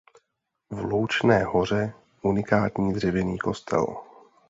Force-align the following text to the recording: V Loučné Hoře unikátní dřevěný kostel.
V 0.69 0.79
Loučné 0.79 1.43
Hoře 1.43 1.93
unikátní 2.21 2.93
dřevěný 2.93 3.37
kostel. 3.37 3.97